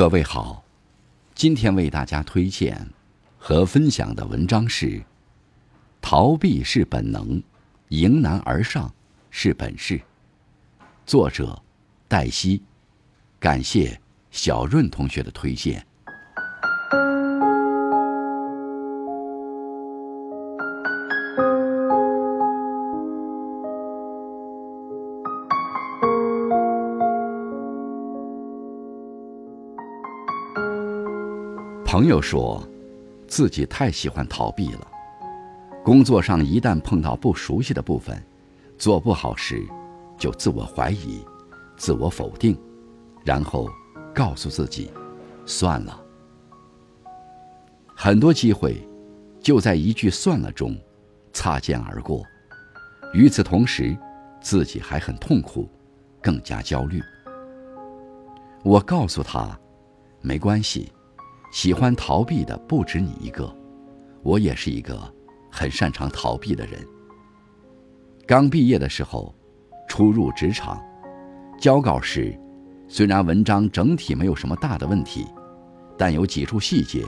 [0.00, 0.64] 各位好，
[1.34, 2.88] 今天为大家推荐
[3.36, 5.02] 和分享的文章是：
[6.00, 7.42] 逃避是本能，
[7.90, 8.90] 迎难而上
[9.28, 10.00] 是本事。
[11.04, 11.62] 作者
[12.08, 12.62] 黛西，
[13.38, 14.00] 感谢
[14.30, 15.86] 小润同学的推荐。
[31.92, 32.64] 朋友说，
[33.26, 34.86] 自己太喜欢逃避了。
[35.82, 38.24] 工作上一旦碰到不熟悉的部分，
[38.78, 39.66] 做不好时，
[40.16, 41.18] 就自我怀疑、
[41.76, 42.56] 自我否定，
[43.24, 43.68] 然后
[44.14, 44.88] 告诉自己，
[45.44, 46.00] 算了。
[47.96, 48.80] 很多机会
[49.40, 50.78] 就在一句“算了”中
[51.32, 52.22] 擦肩而过。
[53.12, 53.96] 与此同时，
[54.40, 55.68] 自己还很痛苦，
[56.22, 57.02] 更加焦虑。
[58.62, 59.58] 我告诉他，
[60.20, 60.88] 没关系。
[61.50, 63.52] 喜欢逃避的不止你一个，
[64.22, 64.98] 我也是一个
[65.50, 66.80] 很擅长逃避的人。
[68.26, 69.34] 刚毕业的时候，
[69.88, 70.80] 初入职场，
[71.58, 72.38] 交稿时，
[72.86, 75.26] 虽然文章整体没有什么大的问题，
[75.98, 77.04] 但有几处细节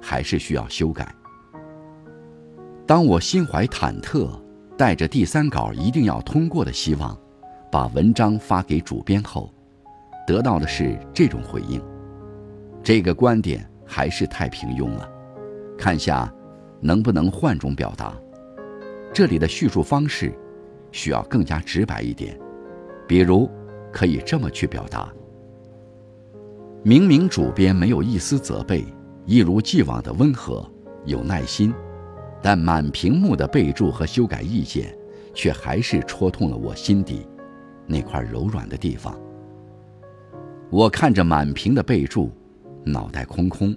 [0.00, 1.12] 还是需要修改。
[2.86, 4.30] 当我心怀忐忑，
[4.76, 7.18] 带着第三稿一定要通过的希望，
[7.70, 9.52] 把文章发给主编后，
[10.26, 11.82] 得到的是这种回应：
[12.82, 13.68] 这个观点。
[13.92, 15.10] 还是太平庸了，
[15.76, 16.32] 看下
[16.80, 18.14] 能不能换种表达。
[19.12, 20.32] 这里的叙述方式
[20.92, 22.38] 需要更加直白一点，
[23.08, 23.50] 比如
[23.92, 25.12] 可以这么去表达：
[26.84, 28.84] 明明主编没有一丝责备，
[29.26, 30.64] 一如既往的温和
[31.04, 31.74] 有耐心，
[32.40, 34.96] 但满屏幕的备注和修改意见，
[35.34, 37.26] 却还是戳痛了我心底
[37.88, 39.18] 那块柔软的地方。
[40.70, 42.30] 我看着满屏的备注。
[42.84, 43.76] 脑袋空空，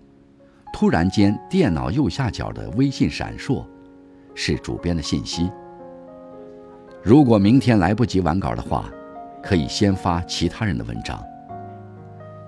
[0.73, 3.65] 突然间，电脑右下角的微信闪烁，
[4.33, 5.51] 是主编的信息。
[7.01, 8.89] 如果明天来不及完稿的话，
[9.41, 11.21] 可以先发其他人的文章。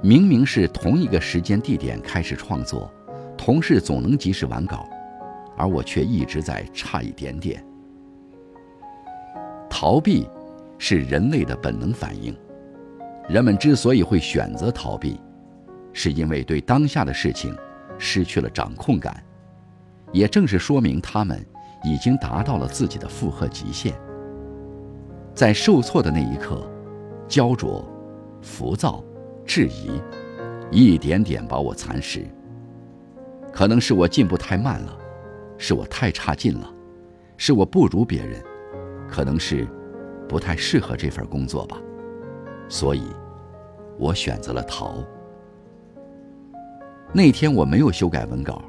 [0.01, 2.91] 明明是同一个时间地点开始创作，
[3.37, 4.87] 同事总能及时完稿，
[5.57, 7.61] 而我却一直在差一点点。
[9.69, 10.25] 逃避，
[10.77, 12.33] 是人类的本能反应。
[13.27, 15.19] 人们之所以会选择逃避。
[15.97, 17.57] 是因为对当下的事情
[17.97, 19.23] 失去了掌控感，
[20.11, 21.43] 也正是说明他们
[21.85, 23.95] 已经达到了自己的负荷极限。
[25.33, 26.69] 在受挫的那一刻，
[27.29, 27.87] 焦灼、
[28.41, 29.01] 浮躁、
[29.45, 30.01] 质疑，
[30.69, 32.27] 一点点把我蚕食。
[33.53, 34.97] 可能是我进步太慢了，
[35.57, 36.69] 是我太差劲了，
[37.37, 38.43] 是我不如别人，
[39.07, 39.65] 可能是
[40.27, 41.77] 不太适合这份工作吧。
[42.67, 43.03] 所以，
[43.97, 45.01] 我选择了逃。
[47.15, 48.61] 那天我没有修改文稿，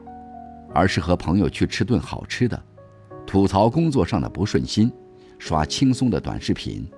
[0.72, 2.62] 而是和朋友去吃顿好吃的，
[3.26, 4.88] 吐槽工作上的不顺心，
[5.36, 6.88] 刷轻松的短视频，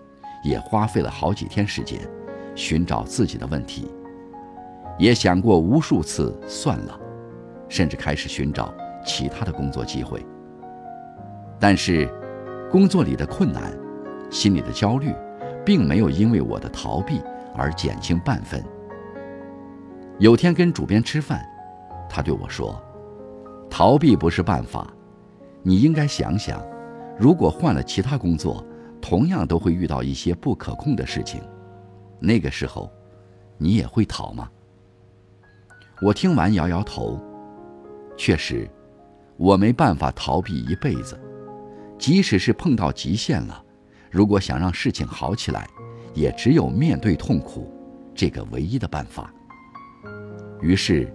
[0.44, 1.98] 也花费了好几天时间，
[2.54, 3.90] 寻找自己的问题，
[4.98, 7.00] 也想过无数次算了，
[7.66, 8.70] 甚至开始寻找
[9.02, 10.22] 其他的工作机会。
[11.58, 12.06] 但是，
[12.70, 13.72] 工作里的困难，
[14.30, 15.14] 心里的焦虑，
[15.64, 17.22] 并没有因为我的逃避
[17.56, 18.62] 而减轻半分。
[20.18, 21.48] 有天跟主编吃饭，
[22.10, 22.82] 他对我说
[23.70, 24.92] ：“逃避不是办法，
[25.62, 26.60] 你应该想想，
[27.16, 28.64] 如果换了其他工作，
[29.00, 31.40] 同样都会遇到一些不可控的事情，
[32.18, 32.90] 那个时候，
[33.58, 34.50] 你也会逃吗？”
[36.02, 37.20] 我听完摇摇头，
[38.16, 38.68] 确实，
[39.36, 41.16] 我没办法逃避一辈子，
[41.96, 43.64] 即使是碰到极限了，
[44.10, 45.68] 如果想让事情好起来，
[46.12, 47.72] 也只有面对痛苦，
[48.16, 49.32] 这个唯一的办法。
[50.60, 51.12] 于是，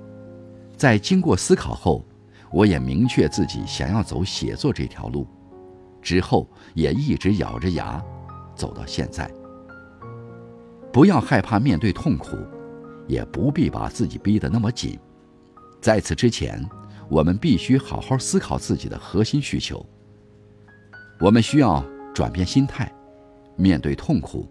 [0.77, 2.03] 在经过思考后，
[2.51, 5.27] 我也明确自己想要走写作这条路，
[6.01, 8.03] 之后也一直咬着牙
[8.55, 9.29] 走到现在。
[10.91, 12.37] 不要害怕面对痛苦，
[13.07, 14.97] 也不必把自己逼得那么紧。
[15.81, 16.63] 在此之前，
[17.09, 19.85] 我们必须好好思考自己的核心需求。
[21.19, 22.91] 我们需要转变心态，
[23.55, 24.47] 面对痛苦，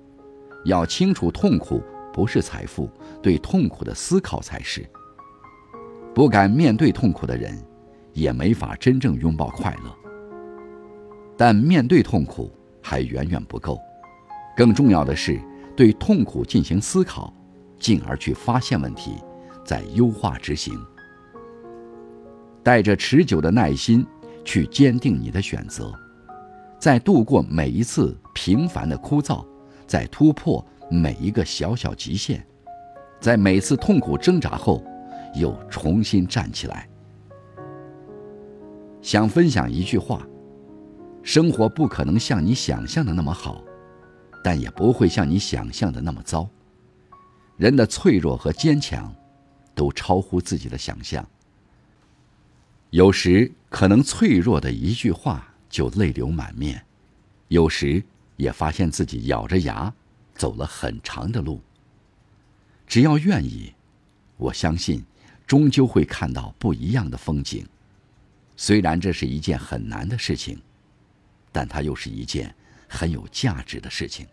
[0.65, 1.83] 要清楚痛苦。
[2.13, 2.91] 不是财富，
[3.23, 4.85] 对痛苦的思考才是。
[6.15, 7.59] 不敢面对痛苦的人，
[8.13, 9.97] 也没法真正拥抱快乐。
[11.39, 13.81] 但面对痛苦还远远不够，
[14.55, 15.41] 更重要的是
[15.75, 17.33] 对痛苦进行思考，
[17.79, 19.15] 进而去发现问题，
[19.65, 20.79] 再优化执行。
[22.63, 24.07] 带着持久的耐心
[24.45, 25.93] 去坚定你的选择，
[26.79, 29.45] 在度过每一次平凡的枯燥，
[29.87, 30.65] 在突破。
[30.91, 32.45] 每一个小小极限，
[33.21, 34.85] 在每次痛苦挣扎后，
[35.35, 36.89] 又重新站起来。
[39.01, 40.27] 想分享一句话：
[41.23, 43.63] 生活不可能像你想象的那么好，
[44.45, 46.49] 但也不会像你想象的那么糟。
[47.57, 49.15] 人的脆弱和坚强，
[49.75, 51.27] 都超乎自己的想象。
[52.91, 56.85] 有时可能脆弱的一句话就泪流满面，
[57.49, 58.03] 有时
[58.37, 59.93] 也发现自己咬着牙
[60.43, 61.63] 走了很长的路。
[62.85, 63.73] 只要愿意，
[64.37, 65.01] 我相信，
[65.47, 67.65] 终究会看到不一样的风景。
[68.57, 70.61] 虽然这是一件很难的事情，
[71.53, 72.53] 但它又是一件
[72.89, 74.27] 很有价值的事情。